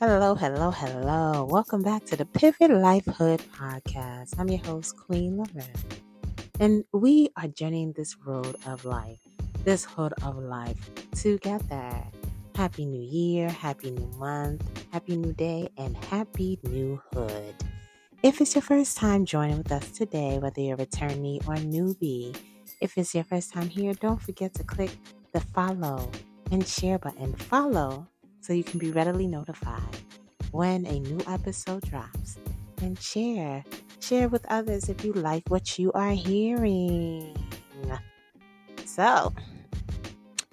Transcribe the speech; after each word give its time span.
Hello, 0.00 0.36
hello, 0.36 0.70
hello. 0.70 1.44
Welcome 1.44 1.82
back 1.82 2.04
to 2.04 2.14
the 2.14 2.24
Pivot 2.24 2.70
Life 2.70 3.06
Hood 3.06 3.42
podcast. 3.52 4.38
I'm 4.38 4.48
your 4.48 4.60
host, 4.60 4.96
Queen 4.96 5.38
Lauren. 5.38 5.72
And 6.60 6.84
we 6.92 7.30
are 7.36 7.48
journeying 7.48 7.94
this 7.96 8.16
road 8.24 8.54
of 8.64 8.84
life, 8.84 9.18
this 9.64 9.84
hood 9.84 10.14
of 10.22 10.38
life 10.38 10.78
together. 11.16 11.90
Happy 12.54 12.86
New 12.86 13.02
Year, 13.02 13.48
Happy 13.48 13.90
New 13.90 14.06
Month, 14.18 14.62
Happy 14.92 15.16
New 15.16 15.32
Day, 15.32 15.68
and 15.76 15.96
Happy 15.96 16.60
New 16.62 17.02
Hood. 17.12 17.56
If 18.22 18.40
it's 18.40 18.54
your 18.54 18.62
first 18.62 18.98
time 18.98 19.24
joining 19.24 19.58
with 19.58 19.72
us 19.72 19.90
today, 19.90 20.38
whether 20.38 20.60
you're 20.60 20.76
a 20.76 20.86
returnee 20.86 21.40
or 21.48 21.56
newbie, 21.56 22.36
if 22.80 22.96
it's 22.96 23.16
your 23.16 23.24
first 23.24 23.52
time 23.52 23.68
here, 23.68 23.94
don't 23.94 24.22
forget 24.22 24.54
to 24.54 24.62
click 24.62 24.96
the 25.32 25.40
follow 25.40 26.08
and 26.52 26.64
share 26.64 27.00
button. 27.00 27.34
Follow 27.34 28.06
so 28.48 28.54
you 28.54 28.64
can 28.64 28.78
be 28.78 28.90
readily 28.90 29.26
notified 29.26 29.98
when 30.52 30.86
a 30.86 31.00
new 31.00 31.20
episode 31.28 31.82
drops. 31.82 32.38
And 32.80 32.98
share. 32.98 33.62
Share 34.00 34.28
with 34.28 34.46
others 34.48 34.88
if 34.88 35.04
you 35.04 35.12
like 35.12 35.42
what 35.48 35.78
you 35.78 35.92
are 35.92 36.12
hearing. 36.12 37.36
So, 38.86 39.34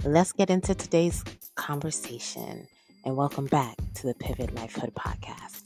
let's 0.03 0.33
get 0.33 0.49
into 0.49 0.75
today's 0.75 1.23
conversation 1.55 2.67
and 3.05 3.15
welcome 3.15 3.45
back 3.45 3.77
to 3.93 4.07
the 4.07 4.13
Pivot 4.15 4.53
Lifehood 4.55 4.91
podcast. 4.93 5.63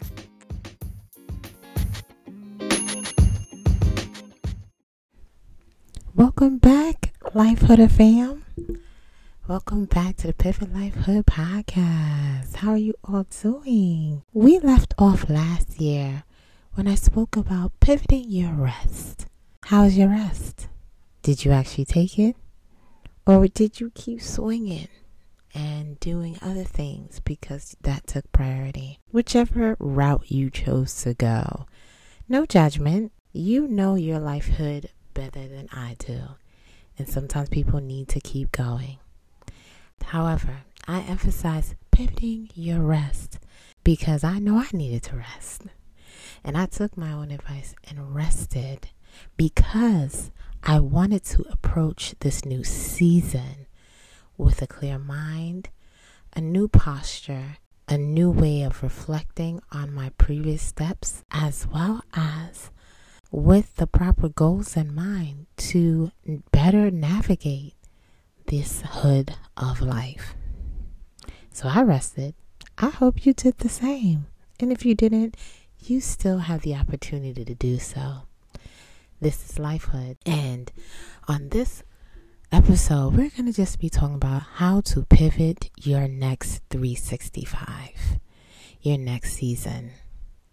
Welcome 6.14 6.60
back, 6.60 7.12
Life 7.34 7.62
Hood 7.62 7.92
fam. 7.92 8.46
Welcome 9.50 9.86
back 9.86 10.16
to 10.18 10.28
the 10.28 10.34
Pivot 10.34 10.76
Life 10.76 10.94
Hood 10.94 11.26
podcast. 11.26 12.58
How 12.58 12.74
are 12.74 12.78
you 12.78 12.94
all 13.04 13.26
doing? 13.42 14.22
We 14.32 14.60
left 14.60 14.94
off 15.00 15.28
last 15.28 15.82
year 15.82 16.22
when 16.76 16.88
I 16.88 16.94
spoke 16.94 17.36
about 17.36 17.72
pivoting 17.80 18.26
your 18.30 18.52
rest. 18.52 19.26
How's 19.64 19.98
your 19.98 20.10
rest? 20.10 20.68
Did 21.24 21.46
you 21.46 21.52
actually 21.52 21.86
take 21.86 22.20
it? 22.20 22.36
Or 23.26 23.48
did 23.48 23.80
you 23.80 23.92
keep 23.96 24.22
swinging 24.22 24.88
and 25.56 26.00
doing 26.00 26.38
other 26.44 26.64
things 26.64 27.20
because 27.20 27.76
that 27.82 28.06
took 28.06 28.32
priority? 28.32 29.00
Whichever 29.10 29.76
route 29.80 30.30
you 30.30 30.52
chose 30.52 31.02
to 31.02 31.16
go. 31.16 31.66
No 32.28 32.46
judgment. 32.46 33.14
You 33.34 33.68
know 33.68 33.96
your 33.96 34.20
life 34.20 34.46
hood 34.46 34.92
better 35.16 35.48
than 35.48 35.70
I 35.72 35.96
do. 35.98 36.20
And 37.00 37.10
sometimes 37.10 37.50
people 37.50 37.80
need 37.82 38.10
to 38.10 38.20
keep 38.20 38.52
going. 38.52 39.00
However, 40.04 40.62
I 40.88 41.02
emphasize 41.02 41.76
pivoting 41.92 42.50
your 42.56 42.80
rest 42.82 43.40
because 43.84 44.24
I 44.24 44.40
know 44.40 44.58
I 44.58 44.68
needed 44.74 45.04
to 45.04 45.18
rest. 45.18 45.64
And 46.44 46.58
I 46.58 46.66
took 46.66 46.98
my 46.98 47.12
own 47.12 47.32
advice 47.32 47.76
and 47.88 48.16
rested 48.16 48.90
because 49.38 50.32
I 50.64 50.80
wanted 50.80 51.24
to 51.26 51.46
approach 51.50 52.16
this 52.20 52.46
new 52.46 52.64
season 52.64 53.68
with 54.38 54.62
a 54.62 54.68
clear 54.68 54.98
mind, 54.98 55.70
a 56.36 56.42
new 56.42 56.68
posture, 56.68 57.58
a 57.88 57.98
new 57.98 58.30
way 58.30 58.62
of 58.64 58.84
reflecting 58.84 59.62
on 59.72 59.94
my 59.94 60.10
previous 60.18 60.62
steps, 60.62 61.24
as 61.32 61.68
well 61.68 62.04
as 62.14 62.72
with 63.32 63.76
the 63.76 63.88
proper 63.88 64.30
goals 64.30 64.76
in 64.78 64.94
mind 64.94 65.46
to 65.58 66.12
better 66.52 66.90
navigate 66.92 67.74
this 68.50 68.82
hood 68.84 69.36
of 69.56 69.80
life. 69.80 70.36
So 71.52 71.68
I 71.68 71.84
rested. 71.84 72.34
I 72.80 72.90
hope 72.90 73.26
you 73.26 73.34
did 73.34 73.60
the 73.60 73.70
same. 73.70 74.26
And 74.60 74.72
if 74.72 74.86
you 74.86 74.96
didn't, 74.96 75.36
you 75.80 76.02
still 76.02 76.40
have 76.40 76.62
the 76.62 76.76
opportunity 76.76 77.46
to 77.46 77.54
do 77.54 77.78
so. 77.78 78.24
This 79.22 79.48
is 79.48 79.58
Lifehood. 79.58 80.18
And 80.26 80.72
on 81.28 81.50
this 81.50 81.84
episode, 82.52 83.16
we're 83.16 83.30
going 83.30 83.46
to 83.46 83.54
just 83.54 83.80
be 83.80 83.90
talking 83.90 84.16
about 84.16 84.42
how 84.56 84.82
to 84.82 85.06
pivot 85.06 85.70
your 85.78 86.08
next 86.08 86.64
365, 86.72 88.20
your 88.82 88.98
next 88.98 89.34
season. 89.34 89.92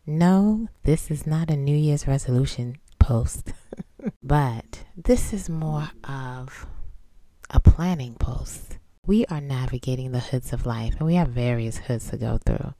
No, 0.04 0.68
this 0.84 1.10
is 1.10 1.26
not 1.26 1.50
a 1.50 1.56
New 1.56 1.76
Year's 1.76 2.06
resolution 2.06 2.76
post, 2.98 3.52
but 4.22 4.84
this 4.96 5.32
is 5.32 5.48
more 5.48 5.90
of 6.04 6.66
a 7.50 7.60
planning 7.60 8.14
post. 8.14 8.78
We 9.06 9.24
are 9.26 9.40
navigating 9.40 10.12
the 10.12 10.20
hoods 10.20 10.52
of 10.52 10.66
life 10.66 10.94
and 10.98 11.06
we 11.06 11.14
have 11.14 11.28
various 11.28 11.78
hoods 11.78 12.10
to 12.10 12.16
go 12.16 12.38
through. 12.44 12.74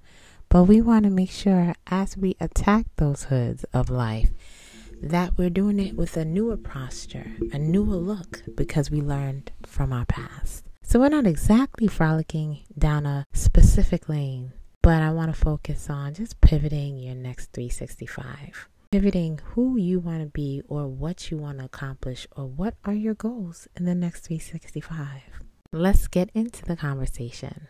But 0.49 0.65
we 0.65 0.81
want 0.81 1.04
to 1.04 1.10
make 1.10 1.31
sure 1.31 1.75
as 1.87 2.16
we 2.16 2.37
attack 2.41 2.87
those 2.97 3.25
hoods 3.25 3.65
of 3.72 3.91
life 3.91 4.31
that 5.03 5.37
we're 5.37 5.50
doing 5.50 5.78
it 5.78 5.97
with 5.97 6.16
a 6.16 6.25
newer 6.25 6.56
posture, 6.56 7.37
a 7.53 7.59
newer 7.59 7.97
look 7.97 8.43
because 8.56 8.91
we 8.91 9.00
learned 9.00 9.53
from 9.65 9.93
our 9.93 10.06
past. 10.06 10.65
So 10.83 11.00
we're 11.00 11.09
not 11.09 11.27
exactly 11.27 11.88
frolicking 11.88 12.60
down 12.78 13.06
a 13.06 13.27
specific 13.33 14.09
lane, 14.09 14.53
but 14.83 15.03
I 15.03 15.10
want 15.10 15.34
to 15.34 15.41
focus 15.41 15.91
on 15.91 16.15
just 16.15 16.41
pivoting 16.41 16.97
your 16.97 17.15
next 17.15 17.53
365 17.53 18.69
pivoting 18.97 19.39
who 19.53 19.77
you 19.77 20.01
want 20.01 20.21
to 20.21 20.27
be 20.27 20.62
or 20.69 20.89
what 20.89 21.31
you 21.31 21.37
want 21.37 21.59
to 21.59 21.67
accomplish 21.67 22.27
or 22.34 22.47
what 22.47 22.73
are 22.83 22.95
your 22.95 23.12
goals 23.12 23.69
in 23.77 23.84
the 23.84 23.95
next 23.95 24.21
365. 24.27 25.21
Let's 25.71 26.09
get 26.09 26.31
into 26.33 26.65
the 26.65 26.77
conversation. 26.77 27.69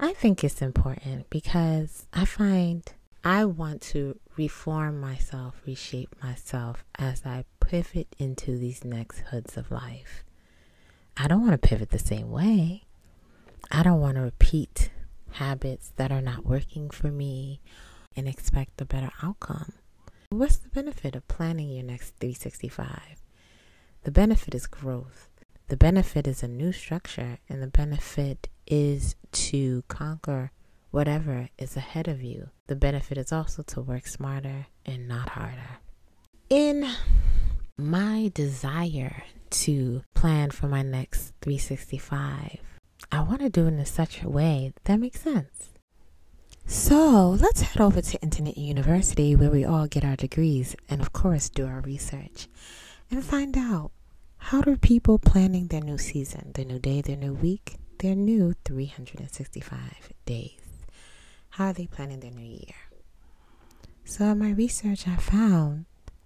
I 0.00 0.12
think 0.12 0.42
it's 0.42 0.60
important 0.60 1.30
because 1.30 2.08
I 2.12 2.24
find 2.24 2.82
I 3.22 3.44
want 3.44 3.80
to 3.92 4.18
reform 4.36 5.00
myself, 5.00 5.62
reshape 5.64 6.16
myself 6.20 6.84
as 6.98 7.24
I 7.24 7.44
pivot 7.60 8.08
into 8.18 8.58
these 8.58 8.84
next 8.84 9.20
hoods 9.30 9.56
of 9.56 9.70
life. 9.70 10.24
I 11.16 11.28
don't 11.28 11.42
want 11.42 11.52
to 11.52 11.68
pivot 11.68 11.90
the 11.90 11.98
same 12.00 12.32
way. 12.32 12.82
I 13.70 13.84
don't 13.84 14.00
want 14.00 14.16
to 14.16 14.22
repeat 14.22 14.90
habits 15.34 15.92
that 15.94 16.10
are 16.10 16.20
not 16.20 16.44
working 16.44 16.90
for 16.90 17.12
me 17.12 17.60
and 18.16 18.26
expect 18.26 18.80
a 18.80 18.84
better 18.84 19.12
outcome. 19.22 19.74
What's 20.36 20.56
the 20.56 20.68
benefit 20.68 21.14
of 21.14 21.28
planning 21.28 21.70
your 21.70 21.84
next 21.84 22.16
365? 22.18 23.22
The 24.02 24.10
benefit 24.10 24.52
is 24.52 24.66
growth. 24.66 25.28
The 25.68 25.76
benefit 25.76 26.26
is 26.26 26.42
a 26.42 26.48
new 26.48 26.72
structure, 26.72 27.38
and 27.48 27.62
the 27.62 27.68
benefit 27.68 28.48
is 28.66 29.14
to 29.30 29.84
conquer 29.86 30.50
whatever 30.90 31.50
is 31.56 31.76
ahead 31.76 32.08
of 32.08 32.20
you. 32.20 32.50
The 32.66 32.74
benefit 32.74 33.16
is 33.16 33.30
also 33.30 33.62
to 33.62 33.80
work 33.80 34.08
smarter 34.08 34.66
and 34.84 35.06
not 35.06 35.28
harder. 35.28 35.78
In 36.50 36.90
my 37.78 38.32
desire 38.34 39.22
to 39.50 40.02
plan 40.14 40.50
for 40.50 40.66
my 40.66 40.82
next 40.82 41.32
365, 41.42 42.58
I 43.12 43.20
want 43.20 43.40
to 43.40 43.48
do 43.48 43.68
it 43.68 43.74
in 43.74 43.86
such 43.86 44.24
a 44.24 44.28
way 44.28 44.72
that 44.82 44.98
makes 44.98 45.20
sense. 45.20 45.73
So 46.66 47.36
let's 47.40 47.60
head 47.60 47.80
over 47.80 48.00
to 48.00 48.22
Internet 48.22 48.56
University 48.56 49.36
where 49.36 49.50
we 49.50 49.64
all 49.64 49.86
get 49.86 50.04
our 50.04 50.16
degrees 50.16 50.74
and, 50.88 51.00
of 51.00 51.12
course, 51.12 51.48
do 51.48 51.66
our 51.66 51.80
research 51.80 52.48
and 53.10 53.22
find 53.22 53.56
out 53.56 53.90
how 54.38 54.62
are 54.66 54.76
people 54.76 55.18
planning 55.18 55.68
their 55.68 55.82
new 55.82 55.98
season, 55.98 56.52
their 56.54 56.64
new 56.64 56.78
day, 56.78 57.00
their 57.02 57.16
new 57.16 57.34
week, 57.34 57.76
their 57.98 58.14
new 58.14 58.54
365 58.64 60.12
days. 60.24 60.60
How 61.50 61.66
are 61.66 61.72
they 61.72 61.86
planning 61.86 62.20
their 62.20 62.30
new 62.30 62.44
year? 62.46 62.74
So, 64.04 64.24
in 64.26 64.38
my 64.38 64.50
research, 64.50 65.06
I 65.06 65.16
found 65.16 65.84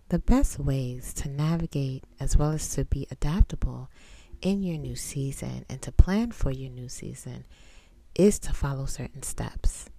the 0.09 0.19
best 0.19 0.59
ways 0.59 1.13
to 1.15 1.29
navigate 1.29 2.05
as 2.19 2.37
well 2.37 2.53
as 2.53 2.69
to 2.71 2.85
be 2.85 3.07
adaptable 3.11 3.91
in 4.41 4.63
your 4.63 4.79
new 4.79 4.97
season 4.97 5.65
and 5.69 5.83
to 5.83 5.93
plan 5.93 6.31
for 6.33 6.51
your 6.51 6.71
new 6.71 6.89
season 6.89 7.45
is 8.15 8.39
to 8.41 8.53
follow 8.53 8.87
certain 8.87 9.23
steps. 9.23 9.91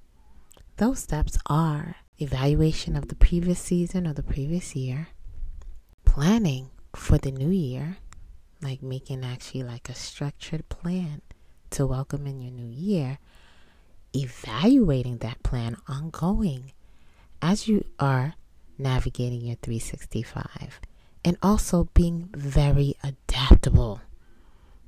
Those 0.79 0.99
steps 0.99 1.37
are 1.47 1.97
evaluation 2.19 2.95
of 2.95 3.09
the 3.09 3.15
previous 3.15 3.59
season 3.59 4.07
or 4.07 4.13
the 4.13 4.23
previous 4.23 4.77
year, 4.77 5.09
planning 6.05 6.69
for 6.95 7.17
the 7.17 7.31
new 7.31 7.49
year, 7.49 7.97
like 8.61 8.81
making 8.81 9.25
actually 9.25 9.63
like 9.63 9.89
a 9.89 9.93
structured 9.93 10.69
plan 10.69 11.21
to 11.71 11.85
welcome 11.85 12.25
in 12.25 12.39
your 12.39 12.53
new 12.53 12.73
year, 12.73 13.19
evaluating 14.15 15.17
that 15.17 15.43
plan 15.43 15.75
ongoing 15.89 16.71
as 17.41 17.67
you 17.67 17.83
are 17.99 18.35
navigating 18.77 19.41
your 19.41 19.57
365, 19.57 20.79
and 21.25 21.37
also 21.43 21.89
being 21.93 22.29
very 22.33 22.95
adaptable 23.03 23.99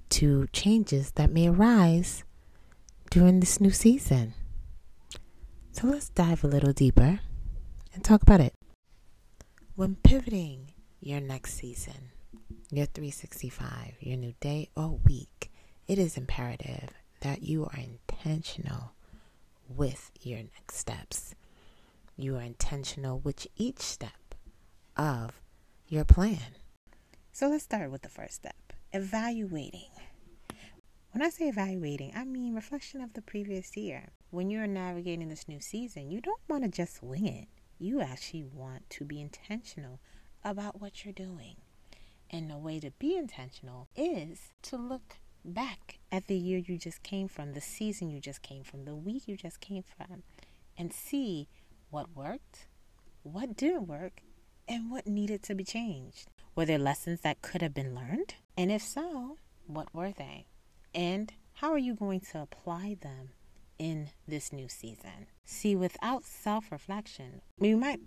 to 0.08 0.48
changes 0.54 1.12
that 1.16 1.34
may 1.34 1.50
arise 1.50 2.24
during 3.10 3.42
this 3.42 3.60
new 3.60 3.72
season. 3.72 4.36
So 5.74 5.88
let's 5.88 6.10
dive 6.10 6.44
a 6.44 6.48
little 6.48 6.74
deeper 6.74 7.22
and 7.94 8.04
talk 8.04 8.22
about 8.22 8.42
it. 8.42 8.54
When 9.76 9.96
pivoting 9.96 10.74
your 11.00 11.22
next 11.22 11.54
season, 11.56 12.12
your 12.70 12.86
365, 12.86 13.96
your 14.02 14.18
new 14.18 14.34
day 14.40 14.70
or 14.76 15.00
week, 15.06 15.52
it 15.88 15.98
is 15.98 16.18
imperative 16.18 16.90
that 17.22 17.42
you 17.44 17.66
are 17.66 17.80
intentional 17.80 18.92
with 19.68 20.12
your 20.22 20.40
next 20.40 20.76
steps. 20.76 21.36
You 22.18 22.36
are 22.36 22.42
intentional 22.42 23.20
with 23.20 23.48
each 23.56 23.80
step 23.80 24.36
of 24.98 25.42
your 25.88 26.04
plan. 26.06 26.56
So 27.32 27.48
let's 27.48 27.64
start 27.64 27.92
with 27.92 28.02
the 28.02 28.10
first 28.10 28.36
step 28.36 28.74
evaluating. 28.94 29.90
When 31.12 31.22
I 31.22 31.30
say 31.30 31.50
evaluating, 31.50 32.14
I 32.16 32.24
mean 32.24 32.56
reflection 32.56 33.02
of 33.02 33.12
the 33.14 33.22
previous 33.22 33.76
year. 33.76 34.14
When 34.30 34.50
you're 34.50 34.66
navigating 34.66 35.28
this 35.28 35.46
new 35.46 35.60
season, 35.60 36.10
you 36.10 36.22
don't 36.22 36.40
want 36.48 36.64
to 36.64 36.70
just 36.70 37.04
wing 37.04 37.28
it. 37.28 37.50
You 37.78 38.00
actually 38.00 38.46
want 38.46 38.90
to 38.92 39.04
be 39.04 39.20
intentional 39.20 40.00
about 40.42 40.80
what 40.80 41.04
you're 41.04 41.14
doing. 41.14 41.58
And 42.30 42.50
the 42.50 42.58
way 42.58 42.80
to 42.80 42.92
be 42.92 43.18
intentional 43.18 43.90
is 43.94 44.54
to 44.62 44.78
look 44.78 45.18
back 45.44 46.00
at 46.14 46.28
the 46.28 46.38
year 46.38 46.60
you 46.60 46.78
just 46.78 47.04
came 47.04 47.28
from, 47.28 47.52
the 47.52 47.62
season 47.62 48.10
you 48.10 48.22
just 48.22 48.42
came 48.42 48.64
from, 48.64 48.86
the 48.86 48.96
week 48.96 49.28
you 49.28 49.36
just 49.36 49.60
came 49.60 49.84
from, 49.84 50.24
and 50.78 50.94
see 50.94 51.50
what 51.90 52.16
worked, 52.16 52.68
what 53.24 53.58
didn't 53.58 53.88
work, 53.88 54.22
and 54.66 54.90
what 54.90 55.06
needed 55.08 55.44
to 55.44 55.56
be 55.56 55.66
changed. 55.66 56.30
Were 56.56 56.66
there 56.66 56.78
lessons 56.80 57.20
that 57.20 57.42
could 57.42 57.62
have 57.62 57.74
been 57.74 57.94
learned? 57.94 58.36
And 58.56 58.72
if 58.72 58.82
so, 58.82 59.36
what 59.68 59.94
were 59.94 60.14
they? 60.14 60.46
And 60.94 61.34
how 61.54 61.72
are 61.72 61.78
you 61.78 61.96
going 61.96 62.22
to 62.32 62.42
apply 62.42 62.98
them 63.02 63.30
in 63.78 64.10
this 64.28 64.52
new 64.52 64.68
season? 64.68 65.28
See, 65.46 65.76
without 65.76 66.26
self 66.26 66.72
reflection, 66.72 67.42
we 67.58 67.76
might 67.76 68.00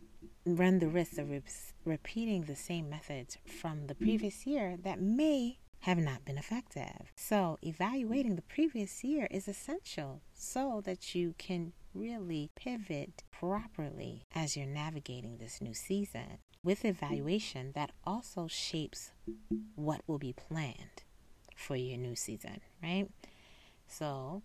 run 0.47 0.79
the 0.79 0.89
risk 0.89 1.19
of 1.19 1.31
re- 1.31 1.43
repeating 1.85 2.43
the 2.43 2.57
same 2.57 2.89
methods 2.91 3.39
from 3.47 3.87
the 3.87 3.95
previous 3.95 4.47
year 4.47 4.77
that 4.83 5.01
may 5.01 5.59
have 5.81 5.99
not 5.99 6.25
been 6.25 6.39
effective. 6.39 7.13
So, 7.17 7.59
evaluating 7.63 8.37
the 8.37 8.43
previous 8.43 9.05
year 9.05 9.29
is 9.31 9.49
essential 9.49 10.23
so 10.33 10.81
that 10.85 11.15
you 11.15 11.35
can 11.39 11.73
really 11.95 12.51
pivot 12.57 13.23
properly 13.31 14.25
as 14.35 14.57
you're 14.57 14.67
navigating 14.67 15.37
this 15.37 15.61
new 15.61 15.75
season. 15.75 16.39
With 16.63 16.85
evaluation, 16.87 17.73
that 17.75 17.93
also 18.05 18.47
shapes 18.49 19.13
what 19.75 20.01
will 20.07 20.19
be 20.19 20.33
planned 20.33 21.05
for 21.65 21.77
your 21.77 21.97
new 21.99 22.15
season, 22.15 22.61
right? 22.83 23.09
So, 23.89 24.43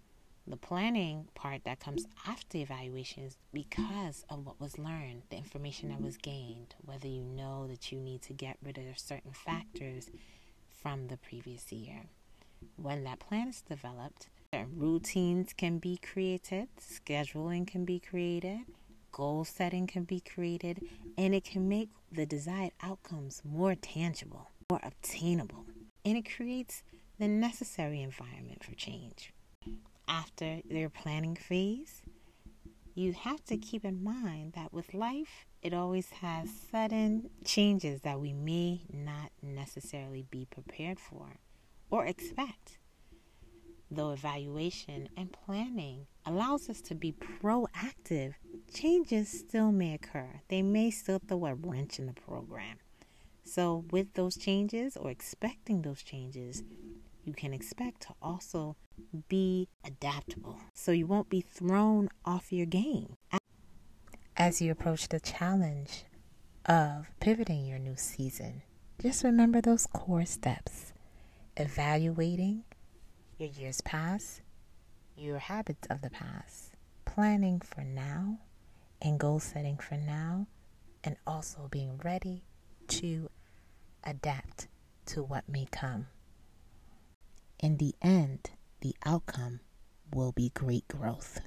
the 0.47 0.57
planning 0.57 1.27
part 1.35 1.63
that 1.65 1.79
comes 1.79 2.07
after 2.25 2.57
evaluation 2.57 3.23
is 3.23 3.37
because 3.53 4.25
of 4.29 4.45
what 4.45 4.59
was 4.59 4.79
learned, 4.79 5.23
the 5.29 5.37
information 5.37 5.89
that 5.89 6.01
was 6.01 6.17
gained, 6.17 6.75
whether 6.83 7.07
you 7.07 7.21
know 7.21 7.67
that 7.67 7.91
you 7.91 7.99
need 7.99 8.21
to 8.23 8.33
get 8.33 8.57
rid 8.63 8.77
of 8.77 8.97
certain 8.97 9.31
factors 9.31 10.09
from 10.81 11.07
the 11.07 11.17
previous 11.17 11.71
year. 11.71 12.05
When 12.77 13.03
that 13.03 13.19
plan 13.19 13.49
is 13.49 13.61
developed, 13.61 14.29
routines 14.75 15.53
can 15.53 15.77
be 15.77 15.97
created, 15.97 16.69
scheduling 16.79 17.67
can 17.67 17.85
be 17.85 17.99
created, 17.99 18.59
goal 19.11 19.43
setting 19.45 19.87
can 19.87 20.03
be 20.03 20.21
created, 20.21 20.81
and 21.17 21.35
it 21.35 21.43
can 21.43 21.69
make 21.69 21.89
the 22.11 22.25
desired 22.25 22.71
outcomes 22.81 23.41
more 23.45 23.75
tangible, 23.75 24.49
more 24.69 24.79
obtainable, 24.81 25.65
and 26.03 26.17
it 26.17 26.33
creates 26.35 26.81
the 27.19 27.27
necessary 27.27 28.01
environment 28.01 28.63
for 28.63 28.73
change. 28.75 29.33
After 30.07 30.61
their 30.65 30.89
planning 30.89 31.35
phase, 31.35 32.01
you 32.95 33.13
have 33.13 33.43
to 33.45 33.57
keep 33.57 33.83
in 33.83 34.03
mind 34.03 34.53
that 34.53 34.73
with 34.73 34.93
life, 34.93 35.45
it 35.61 35.73
always 35.73 36.09
has 36.09 36.49
sudden 36.71 37.29
changes 37.43 38.01
that 38.01 38.19
we 38.19 38.31
may 38.33 38.81
not 38.91 39.31
necessarily 39.43 40.25
be 40.31 40.45
prepared 40.45 40.99
for 40.99 41.37
or 41.89 42.05
expect. 42.05 42.77
Though 43.91 44.11
evaluation 44.11 45.09
and 45.17 45.31
planning 45.45 46.07
allows 46.25 46.69
us 46.69 46.79
to 46.81 46.95
be 46.95 47.11
proactive, 47.11 48.35
changes 48.73 49.27
still 49.29 49.71
may 49.71 49.95
occur. 49.95 50.41
They 50.47 50.61
may 50.61 50.91
still 50.91 51.19
throw 51.19 51.47
a 51.47 51.55
wrench 51.55 51.99
in 51.99 52.05
the 52.05 52.13
program. 52.13 52.77
So, 53.43 53.85
with 53.89 54.13
those 54.13 54.37
changes 54.37 54.95
or 54.95 55.09
expecting 55.09 55.81
those 55.81 56.03
changes, 56.03 56.63
you 57.29 57.35
can 57.35 57.53
expect 57.53 58.01
to 58.01 58.15
also 58.23 58.75
be 59.27 59.67
adaptable. 59.85 60.57
So 60.73 60.91
you 60.91 61.05
won't 61.05 61.29
be 61.29 61.41
thrown 61.41 62.09
off 62.25 62.51
your 62.51 62.65
game. 62.65 63.13
As 64.35 64.61
you 64.61 64.71
approach 64.71 65.09
the 65.09 65.19
challenge 65.19 66.05
of 66.65 67.11
pivoting 67.19 67.67
your 67.67 67.77
new 67.77 67.95
season, 67.95 68.63
just 68.99 69.23
remember 69.23 69.61
those 69.61 69.85
core 69.85 70.25
steps 70.25 70.91
evaluating 71.55 72.63
your 73.37 73.49
years 73.49 73.81
past, 73.81 74.41
your 75.15 75.37
habits 75.37 75.87
of 75.91 76.01
the 76.01 76.09
past, 76.09 76.71
planning 77.05 77.61
for 77.61 77.81
now, 77.83 78.39
and 79.03 79.19
goal 79.19 79.39
setting 79.39 79.77
for 79.77 79.97
now, 79.97 80.47
and 81.03 81.15
also 81.27 81.67
being 81.69 81.99
ready 82.03 82.43
to 82.87 83.29
adapt 84.03 84.67
to 85.05 85.21
what 85.21 85.47
may 85.47 85.67
come. 85.71 86.07
In 87.61 87.75
the 87.75 87.93
end, 88.01 88.51
the 88.79 88.95
outcome 89.05 89.59
will 90.13 90.31
be 90.31 90.49
great 90.55 90.87
growth. 90.87 91.41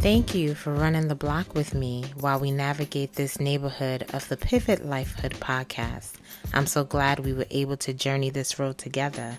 Thank 0.00 0.32
you 0.32 0.54
for 0.54 0.72
running 0.72 1.08
the 1.08 1.16
block 1.16 1.56
with 1.56 1.74
me 1.74 2.04
while 2.20 2.38
we 2.38 2.52
navigate 2.52 3.14
this 3.14 3.40
neighborhood 3.40 4.06
of 4.12 4.28
the 4.28 4.36
Pivot 4.36 4.86
Lifehood 4.86 5.34
podcast. 5.38 6.12
I'm 6.54 6.66
so 6.66 6.84
glad 6.84 7.18
we 7.18 7.32
were 7.32 7.46
able 7.50 7.76
to 7.78 7.92
journey 7.92 8.30
this 8.30 8.60
road 8.60 8.78
together. 8.78 9.38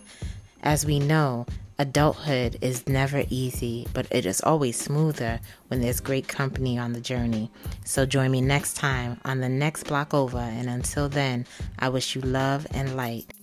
As 0.62 0.86
we 0.86 1.00
know, 1.00 1.46
Adulthood 1.80 2.58
is 2.60 2.86
never 2.90 3.24
easy, 3.30 3.88
but 3.94 4.06
it 4.12 4.26
is 4.26 4.42
always 4.42 4.78
smoother 4.78 5.40
when 5.70 5.80
there's 5.80 6.02
great 6.02 6.28
company 6.28 6.78
on 6.78 6.92
the 6.92 7.00
journey. 7.00 7.50
So 7.86 8.06
join 8.06 8.32
me 8.32 8.42
next 8.42 8.74
time 8.74 9.22
on 9.24 9.40
the 9.40 9.48
next 9.48 9.84
block 9.84 10.14
over. 10.14 10.40
And 10.40 10.68
until 10.68 11.08
then, 11.08 11.46
I 11.80 11.88
wish 11.88 12.16
you 12.16 12.22
love 12.22 12.68
and 12.72 12.98
light. 12.98 13.34